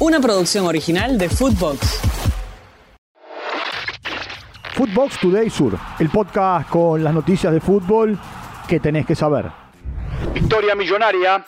Una 0.00 0.18
producción 0.18 0.64
original 0.64 1.18
de 1.18 1.28
Footbox. 1.28 2.00
Footbox 4.72 5.20
Today 5.20 5.50
Sur, 5.50 5.78
el 5.98 6.08
podcast 6.08 6.70
con 6.70 7.04
las 7.04 7.12
noticias 7.12 7.52
de 7.52 7.60
fútbol 7.60 8.18
que 8.66 8.80
tenés 8.80 9.04
que 9.04 9.14
saber. 9.14 9.50
Victoria 10.32 10.74
millonaria. 10.74 11.44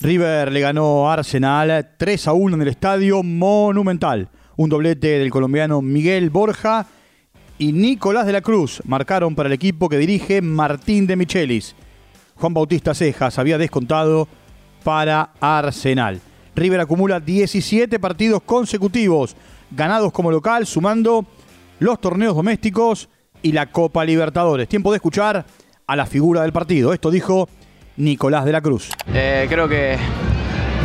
River 0.00 0.52
le 0.52 0.60
ganó 0.60 1.10
a 1.10 1.12
Arsenal 1.12 1.90
3 1.98 2.28
a 2.28 2.32
1 2.32 2.56
en 2.56 2.62
el 2.62 2.68
estadio 2.68 3.22
Monumental. 3.22 4.30
Un 4.56 4.70
doblete 4.70 5.18
del 5.18 5.30
colombiano 5.30 5.82
Miguel 5.82 6.30
Borja 6.30 6.86
y 7.58 7.72
Nicolás 7.72 8.24
de 8.24 8.32
la 8.32 8.40
Cruz 8.40 8.80
marcaron 8.86 9.34
para 9.34 9.48
el 9.48 9.52
equipo 9.52 9.90
que 9.90 9.98
dirige 9.98 10.40
Martín 10.40 11.06
de 11.06 11.16
Michelis. 11.16 11.74
Juan 12.36 12.54
Bautista 12.54 12.94
Cejas 12.94 13.38
había 13.38 13.58
descontado 13.58 14.28
para 14.82 15.34
Arsenal. 15.40 16.22
River 16.56 16.80
acumula 16.80 17.20
17 17.20 18.00
partidos 18.00 18.42
consecutivos 18.42 19.36
ganados 19.70 20.10
como 20.10 20.30
local, 20.30 20.66
sumando 20.66 21.26
los 21.78 22.00
torneos 22.00 22.34
domésticos 22.34 23.08
y 23.42 23.52
la 23.52 23.66
Copa 23.66 24.04
Libertadores. 24.04 24.66
Tiempo 24.66 24.90
de 24.90 24.96
escuchar 24.96 25.44
a 25.86 25.96
la 25.96 26.06
figura 26.06 26.42
del 26.42 26.52
partido. 26.52 26.94
Esto 26.94 27.10
dijo 27.10 27.48
Nicolás 27.98 28.46
de 28.46 28.52
la 28.52 28.62
Cruz. 28.62 28.90
Eh, 29.12 29.46
creo 29.50 29.68
que, 29.68 29.98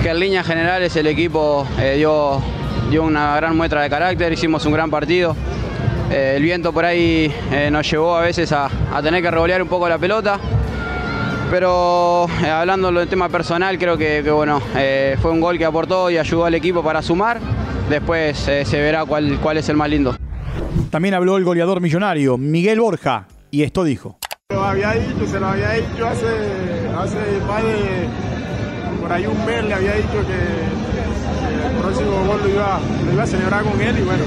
que, 0.03 0.09
en 0.09 0.19
líneas 0.19 0.45
generales 0.45 0.93
el 0.97 1.07
equipo 1.07 1.65
eh, 1.79 1.95
dio, 1.95 2.41
dio 2.89 3.03
una 3.03 3.35
gran 3.37 3.55
muestra 3.55 3.81
de 3.81 3.89
carácter, 3.89 4.33
hicimos 4.33 4.65
un 4.65 4.73
gran 4.73 4.91
partido. 4.91 5.35
Eh, 6.11 6.33
el 6.35 6.43
viento 6.43 6.73
por 6.73 6.83
ahí 6.83 7.33
nos 7.71 7.89
llevó 7.89 8.17
a 8.17 8.21
veces 8.21 8.51
a, 8.51 8.69
a, 8.93 9.01
tener 9.01 9.21
que 9.21 9.31
revolear 9.31 9.61
un 9.61 9.69
poco 9.69 9.87
la 9.87 9.97
pelota. 9.97 10.37
Pero 11.51 12.27
eh, 12.43 12.49
hablando 12.49 12.91
del 12.91 13.07
tema 13.07 13.29
personal, 13.29 13.77
creo 13.77 13.97
que, 13.97 14.21
que 14.23 14.31
bueno, 14.31 14.61
fue 15.21 15.31
un 15.31 15.41
gol 15.41 15.57
que 15.57 15.65
aportó 15.65 16.09
y 16.09 16.17
ayudó 16.17 16.45
al 16.45 16.55
equipo 16.55 16.81
para 16.81 17.01
sumar. 17.03 17.39
Después 17.89 18.37
se 18.37 18.81
verá 18.81 19.05
cuál, 19.05 19.37
cuál 19.39 19.57
es 19.57 19.69
el 19.69 19.75
más 19.75 19.89
lindo. 19.89 20.15
También 20.89 21.13
habló 21.13 21.37
el 21.37 21.43
goleador 21.43 21.81
millonario, 21.81 22.37
Miguel 22.37 22.79
Borja, 22.79 23.27
y 23.51 23.63
esto 23.63 23.83
dijo. 23.83 24.17
Lo 24.49 24.63
había 24.63 24.91
dicho, 24.91 25.27
se 25.27 25.39
lo 25.39 25.47
había 25.47 25.71
dicho 25.71 26.07
hace, 26.07 26.27
hace 26.97 27.17
más 27.47 27.63
de 27.63 28.07
por 29.01 29.11
ahí 29.11 29.25
un 29.25 29.45
mes, 29.45 29.63
le 29.65 29.73
había 29.73 29.93
dicho 29.95 30.25
que 30.27 31.67
el 31.67 31.81
próximo 31.81 32.25
gol 32.25 32.41
lo 32.43 32.49
iba, 32.49 32.79
lo 33.05 33.13
iba 33.13 33.23
a 33.23 33.27
celebrar 33.27 33.63
con 33.63 33.81
él 33.81 33.97
y 33.97 34.01
bueno, 34.01 34.23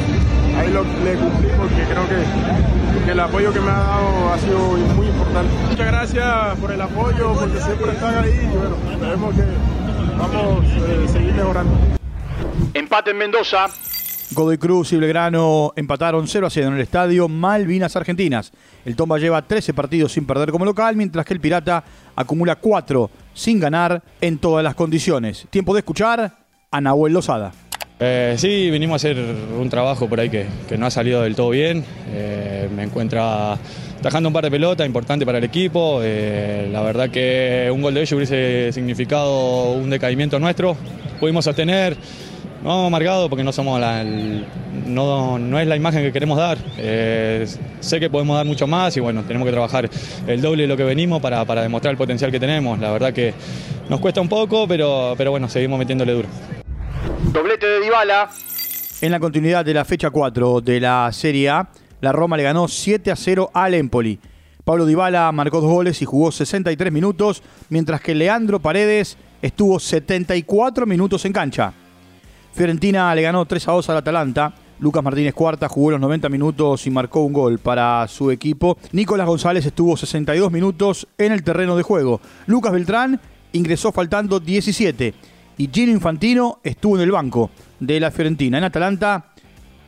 ahí 0.57 0.71
lo, 0.73 0.85
le 0.85 1.15
cumplí 1.17 1.49
porque 1.57 1.85
creo 1.85 2.09
que, 2.09 3.05
que, 3.05 3.13
el 3.13 3.21
apoyo 3.21 3.53
que 3.53 3.61
me 3.61 3.71
ha 3.71 3.79
dado 3.79 4.33
ha 4.33 4.39
sido 4.39 4.59
muy 4.59 5.07
importante. 5.07 5.53
Muchas 5.69 5.87
gracias 5.87 6.59
por 6.59 6.73
el 6.73 6.81
apoyo, 6.81 7.33
porque 7.35 7.61
siempre 7.61 7.93
están 7.93 8.19
ahí 8.25 8.51
y 8.53 8.57
bueno, 8.57 8.77
esperemos 8.91 9.35
que 9.35 9.43
vamos 10.19 10.65
a 10.65 10.93
eh, 10.93 11.09
seguir 11.09 11.35
mejorando. 11.35 11.73
Empate 12.75 13.11
en 13.11 13.19
Mendoza. 13.19 13.67
Godoy 14.31 14.59
Cruz 14.59 14.93
y 14.93 14.97
Belgrano 14.97 15.73
empataron 15.77 16.27
0 16.27 16.47
a 16.47 16.51
0 16.51 16.69
en 16.69 16.75
el 16.75 16.81
estadio 16.81 17.29
Malvinas 17.29 17.95
Argentinas. 17.95 18.53
El 18.85 18.97
Tomba 18.97 19.19
lleva 19.19 19.43
13 19.43 19.75
partidos 19.75 20.13
sin 20.13 20.27
perder 20.27 20.51
como 20.51 20.65
local, 20.65 20.97
mientras 20.97 21.25
que 21.25 21.35
el 21.35 21.41
Pirata 21.41 21.85
acumula 22.17 22.57
4 22.57 23.11
sin 23.33 23.61
ganar 23.61 24.03
en 24.21 24.39
todas 24.39 24.65
las 24.65 24.75
condiciones. 24.75 25.47
Tiempo 25.51 25.73
de 25.73 25.81
escuchar 25.81 26.37
a 26.71 26.81
Nahuel 26.81 27.13
Lozada. 27.13 27.53
Eh, 28.01 28.35
sí, 28.39 28.71
vinimos 28.71 28.95
a 28.95 28.97
hacer 28.97 29.17
un 29.17 29.71
trabajo 29.71 30.09
por 30.09 30.19
ahí 30.19 30.29
que, 30.29 30.47
que 30.69 30.77
no 30.77 30.87
ha 30.87 30.91
salido 30.91 31.23
del 31.23 31.37
todo 31.37 31.51
bien. 31.51 31.85
Eh, 32.13 32.69
me 32.75 32.83
encuentra 32.83 33.57
tajando 34.03 34.29
un 34.29 34.33
par 34.33 34.45
de 34.45 34.51
pelotas 34.51 34.87
importante 34.87 35.25
para 35.25 35.39
el 35.39 35.45
equipo. 35.45 36.01
Eh, 36.03 36.69
la 36.73 36.83
verdad 36.83 37.11
que 37.11 37.71
un 37.73 37.83
gol 37.83 37.95
de 37.95 38.01
ellos 38.01 38.13
hubiese 38.13 38.73
significado 38.73 39.73
un 39.73 39.91
decaimiento 39.91 40.39
nuestro. 40.41 40.77
Pudimos 41.21 41.45
sostener. 41.45 41.97
No 42.65 42.73
hemos 42.73 42.87
amargado 42.87 43.29
porque 43.29 43.45
no 43.45 43.53
somos 43.53 43.79
la, 43.79 44.03
no, 44.03 45.39
no, 45.39 45.61
es 45.61 45.67
la 45.67 45.77
imagen 45.77 46.03
que 46.03 46.13
queremos 46.13 46.39
dar. 46.39 46.57
Sé 47.81 48.01
que 48.01 48.09
podemos 48.09 48.37
dar 48.37 48.47
mucho 48.47 48.67
más 48.67 48.97
y 48.97 49.01
bueno, 49.01 49.23
tenemos 49.25 49.45
que 49.45 49.53
trabajar 49.53 49.91
el 50.27 50.41
doble 50.41 50.63
de 50.63 50.69
lo 50.69 50.77
que 50.77 50.85
venimos 50.85 51.21
para, 51.21 51.45
para, 51.45 51.61
demostrar 51.61 51.93
el 51.93 51.99
potencial 51.99 52.31
que 52.31 52.41
tenemos. 52.41 52.79
La 52.79 52.91
verdad 52.91 53.13
que 53.13 53.35
nos 53.91 54.01
cuesta 54.01 54.23
un 54.23 54.31
poco, 54.31 54.67
pero, 54.67 55.13
pero 55.19 55.31
bueno, 55.31 55.47
seguimos 55.51 55.79
metiéndole 55.79 56.15
duro. 56.15 56.29
Doblete 57.33 57.67
de 57.67 57.81
Dybala. 57.81 58.31
En 59.01 59.11
la 59.11 59.21
continuidad 59.21 59.65
de 59.65 59.75
la 59.75 59.85
fecha 59.85 60.11
4 60.11 60.61
de 60.61 60.81
la 60.81 61.11
Serie 61.13 61.51
A, 61.51 61.69
la 62.01 62.13
Roma 62.13 62.37
le 62.37 62.43
ganó 62.43 62.69
7 62.69 63.11
a 63.11 63.17
0 63.17 63.51
al 63.53 63.75
Empoli. 63.75 64.19
Pablo 64.65 64.87
Dybala 64.87 65.31
marcó 65.33 65.61
dos 65.61 65.71
goles 65.71 66.01
y 66.01 66.05
jugó 66.05 66.33
63 66.33 66.93
minutos, 66.93 67.43
mientras 67.69 68.01
que 68.01 68.15
Leandro 68.15 68.61
Paredes 68.61 69.17
estuvo 69.43 69.79
74 69.79 70.87
minutos 70.87 71.25
en 71.25 71.33
cancha. 71.33 71.73
Fiorentina 72.53 73.15
le 73.15 73.23
ganó 73.23 73.45
3 73.45 73.69
a 73.69 73.73
2 73.73 73.91
al 73.91 73.97
Atalanta. 73.99 74.55
Lucas 74.81 75.05
Martínez 75.05 75.35
Cuarta 75.35 75.69
jugó 75.69 75.93
los 75.93 76.01
90 76.01 76.29
minutos 76.29 76.87
y 76.87 76.91
marcó 76.91 77.21
un 77.23 77.33
gol 77.33 77.59
para 77.59 78.07
su 78.09 78.31
equipo. 78.31 78.79
Nicolás 78.93 79.27
González 79.27 79.67
estuvo 79.67 79.97
62 79.97 80.51
minutos 80.51 81.07
en 81.19 81.33
el 81.33 81.43
terreno 81.43 81.77
de 81.77 81.83
juego. 81.83 82.21
Lucas 82.47 82.73
Beltrán 82.73 83.21
ingresó 83.53 83.93
faltando 83.93 84.41
17 84.41 85.15
y 85.57 85.69
Gino 85.73 85.93
Infantino 85.93 86.59
estuvo 86.63 86.97
en 86.97 87.03
el 87.03 87.11
banco 87.11 87.51
de 87.81 88.01
la 88.01 88.11
Fiorentina. 88.11 88.59
En 88.59 88.65
Atalanta, 88.65 89.33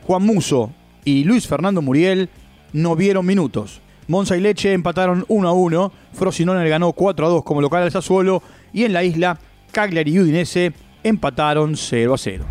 Juan 0.05 0.23
Muso 0.23 0.73
y 1.05 1.25
Luis 1.25 1.47
Fernando 1.47 1.83
Muriel 1.83 2.29
no 2.73 2.97
vieron 2.97 3.27
minutos. 3.27 3.81
Monza 4.09 4.37
y 4.37 4.41
Leche 4.41 4.73
empataron 4.73 5.25
1 5.29 5.49
a 5.49 5.53
1. 5.53 5.93
Frosinone 6.13 6.63
le 6.63 6.71
ganó 6.71 6.93
4 6.93 7.27
a 7.27 7.29
2 7.29 7.45
como 7.45 7.61
local 7.61 7.83
al 7.83 7.91
Sassuolo. 7.91 8.43
Y 8.73 8.85
en 8.85 8.93
la 8.93 9.03
isla, 9.03 9.39
Cagliari 9.73 10.13
y 10.13 10.21
Udinese 10.21 10.73
empataron 11.03 11.77
0 11.77 12.15
a 12.15 12.19
0. 12.19 12.45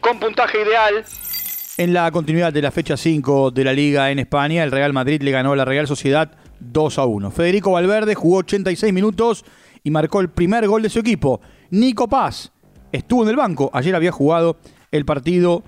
Con 0.00 0.18
puntaje 0.18 0.58
ideal. 0.62 1.04
En 1.76 1.92
la 1.92 2.10
continuidad 2.10 2.52
de 2.52 2.62
la 2.62 2.70
fecha 2.70 2.96
5 2.96 3.52
de 3.52 3.64
la 3.64 3.72
Liga 3.72 4.10
en 4.10 4.18
España, 4.18 4.64
el 4.64 4.72
Real 4.72 4.92
Madrid 4.92 5.22
le 5.22 5.30
ganó 5.30 5.52
a 5.52 5.56
la 5.56 5.64
Real 5.64 5.86
Sociedad 5.86 6.32
2 6.58 6.98
a 6.98 7.04
1. 7.06 7.30
Federico 7.30 7.72
Valverde 7.72 8.14
jugó 8.14 8.38
86 8.38 8.92
minutos 8.92 9.44
y 9.82 9.90
marcó 9.90 10.20
el 10.20 10.28
primer 10.28 10.66
gol 10.66 10.82
de 10.82 10.90
su 10.90 10.98
equipo. 10.98 11.40
Nico 11.70 12.08
Paz 12.08 12.50
estuvo 12.92 13.22
en 13.22 13.30
el 13.30 13.36
banco. 13.36 13.70
Ayer 13.72 13.94
había 13.94 14.12
jugado 14.12 14.56
el 14.90 15.04
partido 15.04 15.62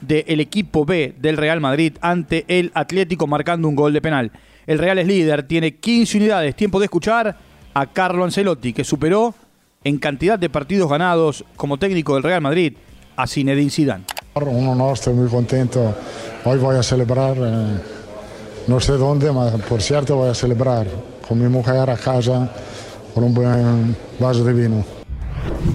del 0.00 0.40
equipo 0.40 0.84
B 0.84 1.14
del 1.18 1.36
Real 1.36 1.60
Madrid 1.60 1.94
ante 2.00 2.44
el 2.48 2.70
Atlético 2.74 3.26
marcando 3.26 3.66
un 3.68 3.74
gol 3.74 3.92
de 3.92 4.02
penal. 4.02 4.30
El 4.66 4.78
Real 4.78 4.98
es 4.98 5.06
líder, 5.06 5.44
tiene 5.44 5.76
15 5.76 6.18
unidades. 6.18 6.56
Tiempo 6.56 6.78
de 6.78 6.86
escuchar 6.86 7.36
a 7.72 7.86
Carlo 7.86 8.24
Ancelotti, 8.24 8.72
que 8.72 8.84
superó 8.84 9.34
en 9.84 9.98
cantidad 9.98 10.38
de 10.38 10.50
partidos 10.50 10.90
ganados 10.90 11.44
como 11.56 11.78
técnico 11.78 12.14
del 12.14 12.22
Real 12.22 12.42
Madrid 12.42 12.74
a 13.16 13.26
Zinedine 13.26 13.70
Zidane. 13.70 14.04
Un 14.34 14.68
honor, 14.68 14.94
estoy 14.94 15.14
muy 15.14 15.28
contento. 15.28 15.94
Hoy 16.44 16.58
voy 16.58 16.76
a 16.76 16.82
celebrar, 16.82 17.36
eh, 17.38 17.78
no 18.66 18.80
sé 18.80 18.92
dónde, 18.92 19.28
pero 19.32 19.64
por 19.66 19.80
cierto 19.80 20.16
voy 20.16 20.28
a 20.28 20.34
celebrar 20.34 20.86
con 21.26 21.40
mi 21.40 21.48
mujer 21.48 21.88
a 21.88 21.96
casa 21.96 22.52
con 23.14 23.24
un 23.24 23.32
buen 23.32 23.96
vaso 24.18 24.44
de 24.44 24.52
vino. 24.52 24.95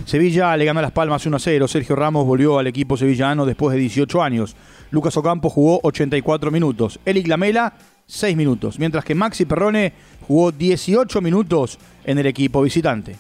Sevilla 0.06 0.58
le 0.58 0.66
ganó 0.66 0.82
Las 0.82 0.92
Palmas 0.92 1.26
1 1.26 1.38
a 1.38 1.40
0. 1.40 1.68
Sergio 1.68 1.96
Ramos 1.96 2.26
volvió 2.26 2.60
al 2.60 2.68
equipo 2.68 2.98
sevillano 2.98 3.46
después 3.46 3.74
de 3.74 3.80
18 3.82 4.22
años. 4.22 4.56
Lucas 4.90 5.16
Ocampo 5.16 5.50
jugó 5.50 5.80
84 5.84 6.52
minutos. 6.52 7.00
Elic 7.06 7.28
Lamela, 7.28 7.74
6 8.08 8.36
minutos. 8.36 8.80
Mientras 8.80 9.06
que 9.06 9.16
Maxi 9.16 9.46
Perrone 9.46 9.94
jugó 10.28 10.52
18 10.52 11.22
minutos 11.22 11.80
en 12.04 12.18
el 12.18 12.26
equipo 12.26 12.62
visitante. 12.62 13.16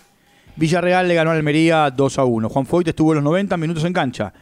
Villarreal 0.55 1.07
le 1.07 1.15
ganó 1.15 1.31
a 1.31 1.33
Almería 1.33 1.89
2 1.89 2.19
a 2.19 2.25
1. 2.25 2.49
Juan 2.49 2.65
Foyt 2.65 2.87
estuvo 2.89 3.13
los 3.13 3.23
90 3.23 3.55
minutos 3.57 3.83
en 3.85 3.93
cancha. 3.93 4.33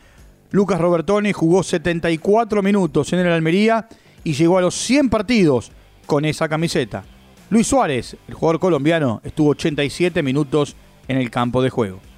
Lucas 0.52 0.82
Robertoni 0.82 1.32
jugó 1.32 1.62
74 1.62 2.64
minutos 2.64 3.14
en 3.14 3.20
el 3.20 3.32
Almería 3.32 3.88
y 4.24 4.34
llegó 4.34 4.58
a 4.58 4.62
los 4.62 4.76
100 4.76 5.10
partidos 5.10 5.72
con 6.06 6.26
esa 6.26 6.50
camiseta. 6.50 7.04
Luis 7.52 7.68
Suárez, 7.68 8.18
el 8.28 8.34
jugador 8.34 8.60
colombiano, 8.60 9.22
estuvo 9.24 9.50
87 9.50 10.24
minutos 10.24 10.76
en 11.08 11.18
el 11.18 11.30
campo 11.30 11.62
de 11.62 11.70
juego. 11.70 12.09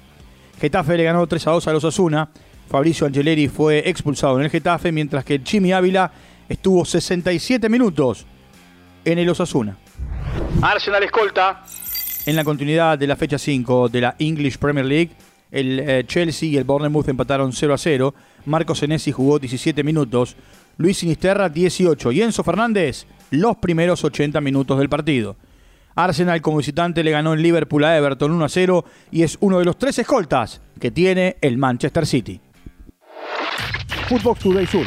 Getafe 0.62 0.96
le 0.96 1.02
ganó 1.02 1.26
3 1.26 1.44
a 1.48 1.50
2 1.50 1.66
a 1.66 1.72
los 1.72 1.84
Asuna. 1.84 2.28
Fabricio 2.68 3.04
Angeleri 3.04 3.48
fue 3.48 3.82
expulsado 3.84 4.38
en 4.38 4.44
el 4.44 4.50
Getafe, 4.50 4.92
mientras 4.92 5.24
que 5.24 5.42
Chimi 5.42 5.72
Ávila 5.72 6.12
estuvo 6.48 6.84
67 6.84 7.68
minutos 7.68 8.24
en 9.04 9.18
el 9.18 9.28
Osasuna. 9.28 9.76
Arsenal 10.62 11.02
escolta. 11.02 11.64
En 12.26 12.36
la 12.36 12.44
continuidad 12.44 12.96
de 12.96 13.08
la 13.08 13.16
fecha 13.16 13.38
5 13.38 13.88
de 13.88 14.02
la 14.02 14.14
English 14.20 14.56
Premier 14.56 14.86
League, 14.86 15.10
el 15.50 15.80
eh, 15.80 16.04
Chelsea 16.06 16.50
y 16.50 16.56
el 16.56 16.62
Bournemouth 16.62 17.08
empataron 17.08 17.52
0 17.52 17.74
a 17.74 17.78
0. 17.78 18.14
Marco 18.46 18.76
Senesi 18.76 19.10
jugó 19.10 19.40
17 19.40 19.82
minutos. 19.82 20.36
Luis 20.76 20.98
Sinisterra 20.98 21.48
18 21.48 22.12
y 22.12 22.22
Enzo 22.22 22.44
Fernández 22.44 23.06
los 23.30 23.56
primeros 23.56 24.04
80 24.04 24.40
minutos 24.40 24.78
del 24.78 24.88
partido. 24.88 25.34
Arsenal 25.94 26.40
como 26.40 26.58
visitante 26.58 27.02
le 27.02 27.10
ganó 27.10 27.34
en 27.34 27.42
Liverpool 27.42 27.84
a 27.84 27.96
Everton 27.96 28.32
1 28.32 28.44
a 28.44 28.48
0 28.48 28.84
y 29.10 29.22
es 29.22 29.36
uno 29.40 29.58
de 29.58 29.64
los 29.64 29.76
tres 29.78 29.98
escoltas 29.98 30.60
que 30.80 30.90
tiene 30.90 31.36
el 31.40 31.58
Manchester 31.58 32.06
City. 32.06 32.40
Footbox 34.08 34.40
Today 34.40 34.66
Sur. 34.66 34.86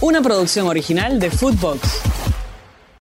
Una 0.00 0.20
producción 0.20 0.66
original 0.66 1.18
de 1.18 1.30
Footbox. 1.30 2.15